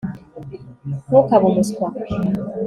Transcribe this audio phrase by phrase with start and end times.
[1.07, 1.87] ntukabe umuswa